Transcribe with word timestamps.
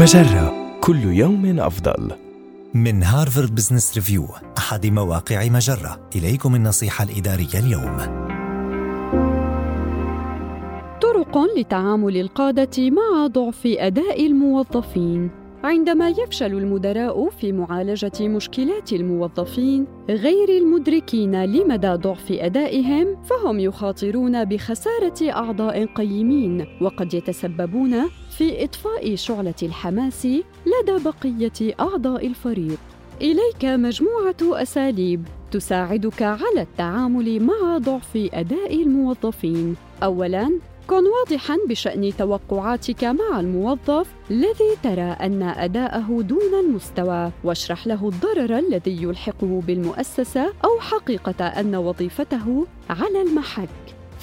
مجرة. 0.00 0.78
كل 0.80 1.04
يوم 1.04 1.60
أفضل. 1.60 2.10
من 2.74 3.02
هارفارد 3.02 3.54
بزنس 3.54 3.94
ريفيو 3.94 4.26
أحد 4.58 4.86
مواقع 4.86 5.48
مجرة. 5.48 6.00
إليكم 6.16 6.54
النصيحة 6.54 7.04
الإدارية 7.04 7.58
اليوم. 7.58 7.96
طرق 11.02 11.38
لتعامل 11.58 12.16
القادة 12.16 12.90
مع 12.90 13.26
ضعف 13.26 13.62
أداء 13.66 14.26
الموظفين. 14.26 15.30
عندما 15.64 16.08
يفشل 16.08 16.52
المدراء 16.54 17.30
في 17.30 17.52
معالجة 17.52 18.28
مشكلات 18.28 18.92
الموظفين 18.92 19.86
غير 20.08 20.48
المدركين 20.48 21.44
لمدى 21.44 21.88
ضعف 21.88 22.32
أدائهم 22.32 23.22
فهم 23.22 23.60
يخاطرون 23.60 24.44
بخسارة 24.44 25.30
أعضاء 25.30 25.86
قيمين 25.86 26.66
وقد 26.80 27.14
يتسببون 27.14 28.08
في 28.38 28.64
إطفاء 28.64 29.14
شعلة 29.14 29.54
الحماس 29.62 30.26
لدى 30.26 31.04
بقية 31.04 31.74
أعضاء 31.80 32.26
الفريق. 32.26 32.78
إليك 33.22 33.64
مجموعة 33.64 34.62
أساليب 34.62 35.26
تساعدك 35.50 36.22
على 36.22 36.60
التعامل 36.60 37.42
مع 37.42 37.78
ضعف 37.78 38.28
أداء 38.34 38.82
الموظفين. 38.82 39.76
أولاً، 40.02 40.58
كن 40.90 41.04
واضحا 41.06 41.58
بشأن 41.68 42.12
توقعاتك 42.18 43.04
مع 43.04 43.40
الموظف 43.40 44.06
الذي 44.30 44.76
ترى 44.82 45.02
أن 45.02 45.42
أداءه 45.42 46.22
دون 46.22 46.54
المستوى. 46.60 47.30
واشرح 47.44 47.86
له 47.86 48.08
الضرر 48.08 48.58
الذي 48.58 49.02
يلحقه 49.02 49.62
بالمؤسسة 49.66 50.52
أو 50.64 50.80
حقيقة 50.80 51.46
أن 51.46 51.76
وظيفته 51.76 52.66
على 52.90 53.22
المحك. 53.22 53.68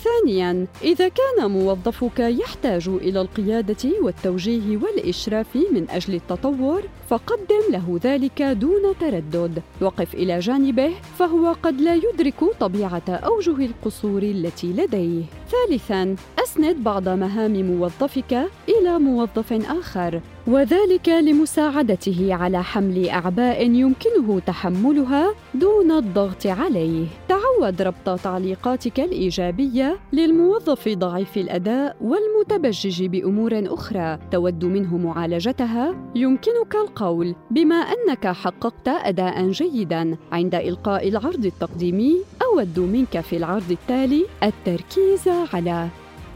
ثانيا 0.03 0.67
إذا 0.81 1.07
كان 1.07 1.51
موظفك 1.51 2.19
يحتاج 2.19 2.87
إلى 2.87 3.21
القيادة 3.21 4.01
والتوجيه 4.01 4.77
والإشراف 4.77 5.55
من 5.55 5.89
أجل 5.89 6.15
التطور 6.15 6.81
فقدم 7.09 7.61
له 7.69 7.99
ذلك 8.03 8.41
دون 8.41 8.81
تردد. 8.99 9.61
وقف 9.81 10.13
إلى 10.13 10.39
جانبه 10.39 10.93
فهو 11.19 11.55
قد 11.63 11.81
لا 11.81 11.95
يدرك 11.95 12.43
طبيعة 12.59 13.09
أوجه 13.09 13.65
القصور 13.65 14.23
التي 14.23 14.67
لديه. 14.67 15.23
ثالثا 15.51 16.15
اسند 16.57 16.83
بعض 16.83 17.09
مهام 17.09 17.53
موظفك 17.53 18.33
إلى 18.69 18.99
موظف 18.99 19.53
آخر 19.53 20.21
وذلك 20.47 21.09
لمساعدته 21.09 22.33
على 22.33 22.63
حمل 22.63 23.09
أعباء 23.09 23.65
يمكنه 23.69 24.39
تحملها 24.39 25.33
دون 25.53 25.91
الضغط 25.91 26.47
عليه. 26.47 27.05
تعود 27.29 27.81
ربط 27.81 28.19
تعليقاتك 28.19 28.99
الإيجابية 28.99 29.99
للموظف 30.13 30.89
ضعيف 30.89 31.37
الأداء 31.37 31.97
والمتبجج 32.01 33.05
بأمور 33.05 33.63
أخرى 33.65 34.19
تود 34.31 34.65
منه 34.65 34.97
معالجتها. 34.97 35.95
يمكنك 36.15 36.75
القول 36.75 37.35
بما 37.51 37.75
أنك 37.75 38.27
حققت 38.27 38.87
اداء 38.87 39.49
جيدا 39.49 40.17
عند 40.31 40.55
إلقاء 40.55 41.07
العرض 41.07 41.45
التقديمي 41.45 42.17
أود 42.43 42.79
منك 42.79 43.19
في 43.19 43.37
العرض 43.37 43.71
التالي 43.71 44.25
التركيز 44.43 45.27
على 45.53 45.87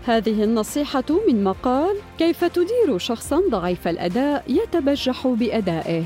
هذه 0.06 0.44
النصيحة 0.44 1.04
من 1.28 1.44
مقال 1.44 1.96
كيف 2.18 2.44
تدير 2.44 2.98
شخصا 2.98 3.42
ضعيف 3.52 3.88
الأداء 3.88 4.44
يتبجح 4.48 5.28
بأدائه. 5.28 6.04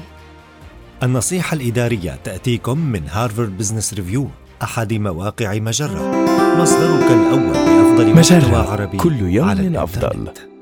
النصيحة 1.04 1.56
الإدارية 1.56 2.20
تأتيكم 2.24 2.78
من 2.78 3.02
هارفارد 3.10 3.58
بزنس 3.58 3.94
ريفيو 3.94 4.28
أحد 4.64 4.94
مواقع 4.94 5.54
مجرة 5.54 6.12
مصدرك 6.58 7.12
الأول 7.12 7.54
لأفضل 7.54 8.16
مجرة 8.16 8.86
كل 8.86 9.20
يوم 9.22 9.76
أفضل. 9.76 10.55